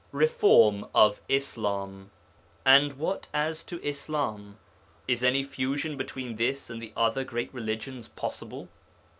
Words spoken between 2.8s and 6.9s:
what as to Islam? Is any fusion between this and